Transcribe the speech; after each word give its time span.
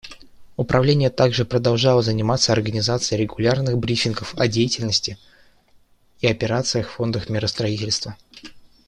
Управление 0.57 1.11
также 1.11 1.45
продолжало 1.45 2.01
заниматься 2.01 2.53
организацией 2.53 3.21
регулярных 3.21 3.77
брифингов 3.77 4.33
о 4.35 4.47
деятельности 4.47 5.19
и 6.21 6.27
операциях 6.27 6.89
Фонда 6.89 7.21
миростроительства. 7.29 8.17